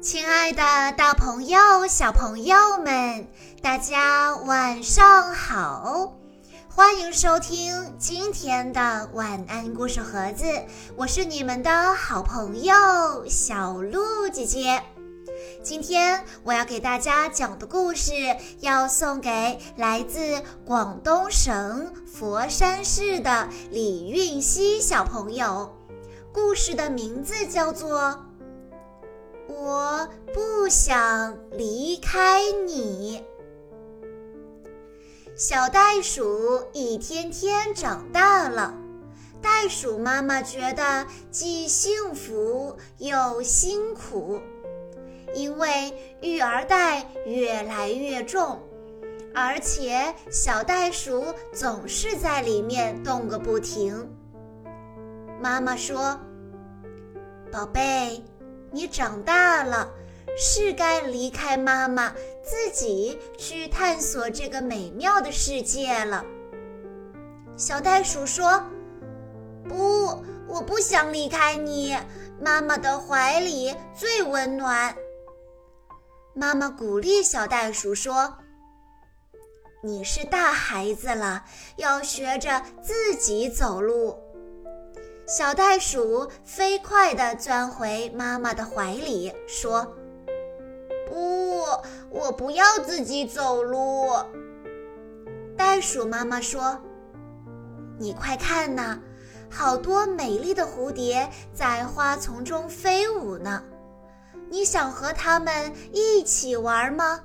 [0.00, 0.62] 亲爱的，
[0.96, 3.26] 大朋友、小朋友们，
[3.60, 6.14] 大家晚上好！
[6.68, 10.44] 欢迎收听今天的晚安故事盒子，
[10.96, 12.72] 我是你们的好朋友
[13.28, 14.80] 小鹿姐姐。
[15.64, 18.12] 今天我要给大家讲的故事，
[18.60, 25.76] 要送给来自广东省佛山市的李运熙小朋友。
[26.32, 28.27] 故事的名字叫做。
[29.60, 33.24] 我不想离开你。
[35.34, 38.74] 小袋鼠一天天长大了，
[39.42, 44.40] 袋鼠妈妈觉得既幸福又辛苦，
[45.34, 48.60] 因为育儿袋越来越重，
[49.34, 54.08] 而且小袋鼠总是在里面动个不停。
[55.40, 56.18] 妈妈说
[57.50, 58.22] ：“宝贝。”
[58.70, 59.90] 你长大了，
[60.36, 66.24] 是该离开妈妈，自己去探索这个美妙的世界了。
[67.56, 68.62] 小袋鼠说
[69.68, 71.96] ：“不，我不想离开你，
[72.40, 74.94] 妈妈的怀里最温暖。”
[76.34, 78.38] 妈妈鼓励小袋鼠说
[79.82, 81.44] ：“你是大孩子了，
[81.76, 84.18] 要学着自己走路。”
[85.28, 89.94] 小袋鼠飞快地钻回妈妈的怀里，说
[91.06, 91.60] ：“不，
[92.08, 94.06] 我不要自己走路。”
[95.54, 96.80] 袋鼠妈妈说
[98.00, 98.98] ：“你快看呐，
[99.50, 103.62] 好多美丽的蝴蝶在花丛中飞舞呢，
[104.48, 107.20] 你想和它们一起玩吗？”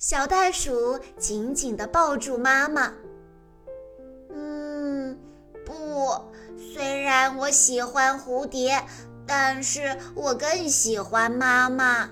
[0.00, 2.94] 小袋鼠紧紧地抱住妈妈。
[4.30, 5.18] 嗯，
[5.66, 6.29] 不
[6.72, 8.80] 虽然我喜欢蝴蝶，
[9.26, 12.08] 但是我更喜欢妈妈。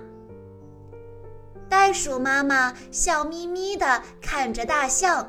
[1.69, 5.29] 袋鼠妈妈笑眯眯地看着大象，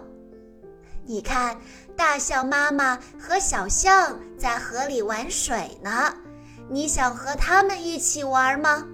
[1.06, 1.58] 你看，
[1.96, 6.14] 大象妈妈和小象在河里玩水呢。
[6.70, 8.88] 你想和它们一起玩吗？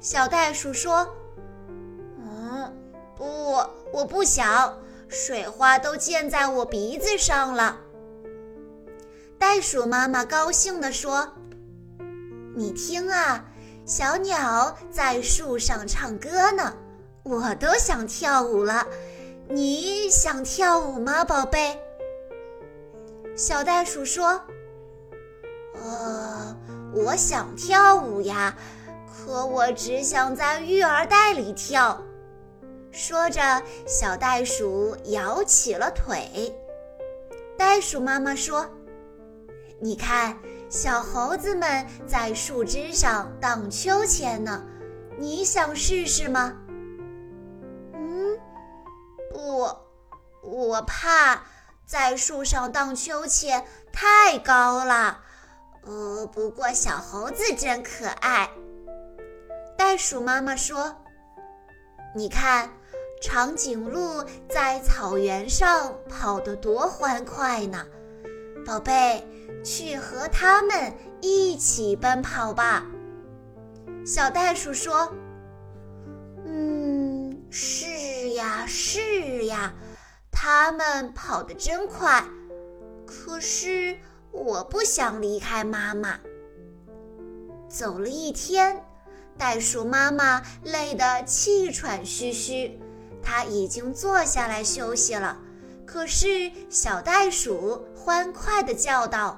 [0.00, 1.08] 小袋鼠说
[2.18, 2.74] ：“嗯，
[3.16, 3.56] 不，
[3.92, 4.76] 我不想，
[5.08, 7.78] 水花都溅在我鼻子上了。”
[9.40, 11.26] 袋鼠妈妈高兴地说
[12.54, 13.42] ：“你听啊，
[13.86, 16.76] 小鸟在树上唱歌呢，
[17.22, 18.86] 我都想跳舞了。
[19.48, 21.80] 你想跳舞吗，宝贝？”
[23.34, 24.42] 小袋鼠说
[25.82, 26.54] ：“呃，
[26.94, 28.54] 我想跳舞呀，
[29.08, 31.98] 可我只想在育儿袋里跳。”
[32.92, 36.54] 说着，小袋鼠摇起了腿。
[37.56, 38.68] 袋鼠妈妈说。
[39.82, 40.36] 你看，
[40.68, 44.62] 小猴子们在树枝上荡秋千呢，
[45.18, 46.52] 你想试试吗？
[47.94, 48.38] 嗯，
[49.32, 49.66] 不，
[50.42, 51.44] 我怕
[51.86, 55.22] 在树上荡秋千太高了。
[55.86, 58.50] 呃，不过小猴子真可爱。
[59.78, 60.94] 袋鼠妈妈说
[62.14, 62.68] ：“你看，
[63.22, 67.86] 长颈鹿在草原上跑得多欢快呢，
[68.70, 69.26] 宝贝。”
[69.64, 72.86] 去和他们一起奔跑吧，
[74.06, 75.12] 小袋鼠说
[76.46, 79.74] ：“嗯，是呀，是呀，
[80.30, 82.24] 他们跑得真快。
[83.04, 83.98] 可是
[84.30, 86.20] 我不想离开妈妈。”
[87.68, 88.82] 走了一天，
[89.36, 92.80] 袋鼠妈妈累得气喘吁吁，
[93.20, 95.38] 它已经坐下来休息了。
[95.92, 99.36] 可是小袋鼠欢快地叫道。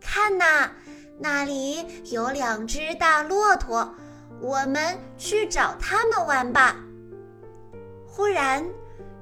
[0.00, 0.70] 看呐，
[1.18, 3.94] 那里有两只大骆驼，
[4.40, 6.76] 我们去找它们玩吧。
[8.06, 8.66] 忽然，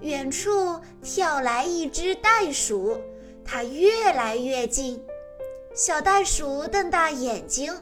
[0.02, 3.00] 远处跳来一只袋鼠，
[3.44, 5.04] 它越来越近。
[5.74, 7.76] 小袋鼠瞪大眼睛，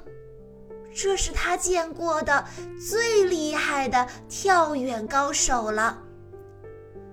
[0.94, 2.46] 这是它见过的
[2.90, 6.04] 最厉害的跳远高手了。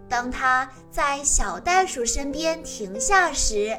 [0.08, 3.78] 当他在小袋鼠身边停下时，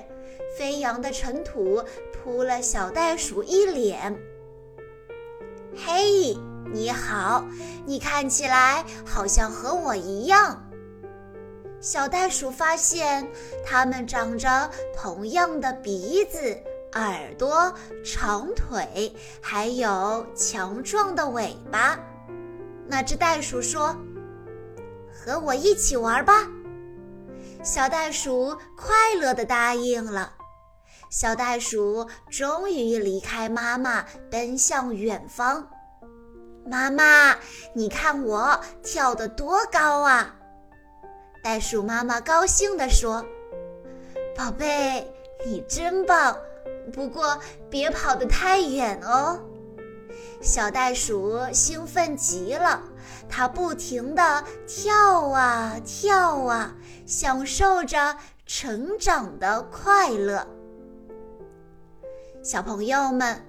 [0.59, 1.83] 飞扬的尘土
[2.13, 4.17] 扑了小袋鼠一脸。
[5.77, 6.37] 嘿，
[6.73, 7.45] 你好，
[7.85, 10.63] 你看起来好像和我一样。
[11.81, 13.29] 小袋鼠发现
[13.65, 16.59] 它们长着同样的鼻子、
[16.95, 21.99] 耳朵、长腿，还有强壮的尾巴。
[22.89, 23.95] 那只袋鼠说
[25.17, 26.47] ：“和我一起玩吧。”
[27.65, 30.35] 小袋鼠快乐地答应了。
[31.11, 35.69] 小袋鼠终于离开妈妈，奔向远方。
[36.69, 37.37] 妈妈，
[37.75, 40.35] 你看我跳得多高啊！
[41.43, 43.25] 袋鼠妈妈高兴地说
[44.37, 45.09] ：“宝贝，
[45.47, 46.37] 你真棒，
[46.93, 47.39] 不过
[47.71, 49.41] 别跑得太远哦。”
[50.43, 52.83] 小袋鼠兴奋极了，
[53.29, 56.75] 它不停地跳啊跳啊，
[57.07, 58.17] 享受着
[58.47, 60.47] 成长的快乐。
[62.43, 63.43] 小朋友们。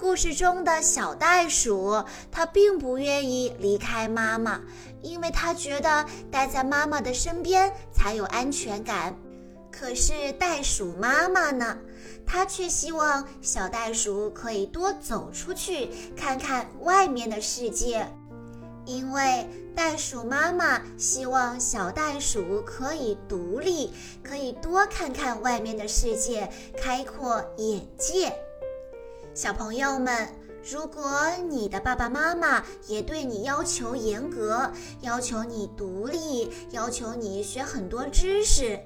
[0.00, 2.02] 故事中的小袋鼠，
[2.32, 4.60] 它并不愿意离开妈妈，
[5.00, 9.14] 因为它觉得待在妈妈的身边才有安全感。
[9.70, 11.78] 可是袋鼠妈妈呢？
[12.26, 18.04] 它却希望小袋鼠可以多走出去，看看外面的世界。
[18.84, 23.92] 因为袋鼠妈妈希望小袋鼠可以独立，
[24.22, 28.32] 可以多看看外面的世界，开阔眼界。
[29.34, 30.28] 小朋友们，
[30.70, 31.10] 如果
[31.48, 34.70] 你的爸爸妈妈也对你要求严格，
[35.00, 38.78] 要求你独立，要求你学很多知识，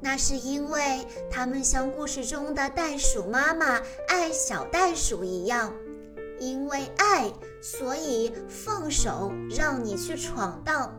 [0.00, 5.74] 那是因为他们像故事中的袋鼠妈妈爱小袋鼠一样，
[6.40, 7.30] 因为爱，
[7.62, 10.92] 所以放手让你去闯荡。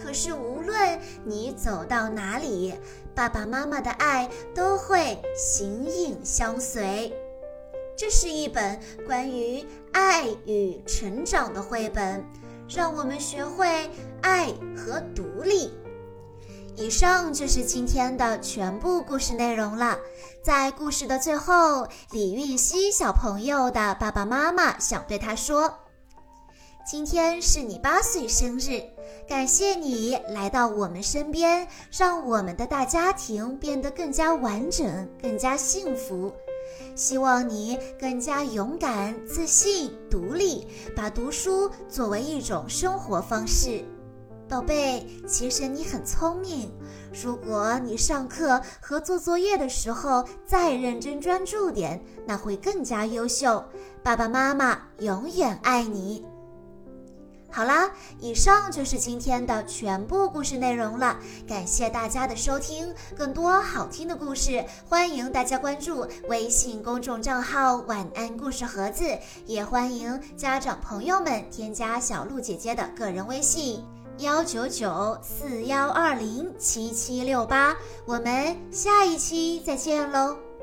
[0.00, 2.74] 可是无论你走到哪里，
[3.14, 7.12] 爸爸妈妈的爱都会形影相随。
[7.96, 12.24] 这是一本关于爱与成长的绘本，
[12.68, 13.88] 让我们学会
[14.20, 15.72] 爱和独立。
[16.76, 19.96] 以上就是今天的全部故事内容了。
[20.42, 25.72] 在故事的最后，李运熙小朋友的爸爸妈妈想对他说
[26.84, 28.82] ：“今天是你八岁生日，
[29.28, 36.32] 感谢你来到我们身边，让我们的大家庭变得更加完整，更加幸福。”
[36.96, 40.66] 希望你更加勇敢、自信、独立，
[40.96, 43.84] 把读书作为一种生活方式。
[44.48, 46.70] 宝贝，其实你很聪明。
[47.22, 53.64] 如果你上课和做作业的时候再认真专注点，那会更加优秀。
[54.02, 56.24] 爸爸妈妈永远爱你。
[57.50, 57.88] 好啦，
[58.18, 61.16] 以上就是今天的全部故事内容了。
[61.46, 69.04] 感谢大家的收听，更多好听的故事，欢迎大家关注微信公众账号“晚安故事盒子”，
[69.46, 73.84] 也欢迎家长朋友们添加小鹿姐姐的个人微信：
[74.18, 77.76] 幺九九四幺二零七七六八。
[78.06, 80.53] 我们下一期再见喽！